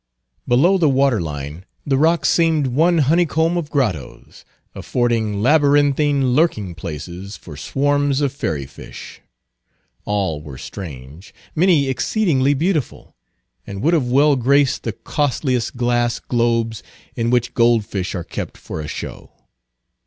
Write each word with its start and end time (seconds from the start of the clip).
Below 0.47 0.79
the 0.79 0.89
water 0.89 1.21
line, 1.21 1.63
the 1.85 1.95
rock 1.95 2.25
seemed 2.25 2.65
one 2.65 2.97
honey 2.97 3.27
comb 3.27 3.55
of 3.55 3.69
grottoes, 3.69 4.43
affording 4.73 5.43
labyrinthine 5.43 6.33
lurking 6.33 6.73
places 6.73 7.37
for 7.37 7.55
swarms 7.55 8.19
of 8.19 8.33
fairy 8.33 8.65
fish. 8.65 9.21
All 10.03 10.41
were 10.41 10.57
strange; 10.57 11.35
many 11.53 11.87
exceedingly 11.87 12.55
beautiful; 12.55 13.15
and 13.67 13.83
would 13.83 13.93
have 13.93 14.07
well 14.09 14.35
graced 14.35 14.81
the 14.85 14.93
costliest 14.93 15.77
glass 15.77 16.17
globes 16.19 16.81
in 17.15 17.29
which 17.29 17.53
gold 17.53 17.85
fish 17.85 18.15
are 18.15 18.23
kept 18.23 18.57
for 18.57 18.81
a 18.81 18.87
show. 18.87 19.29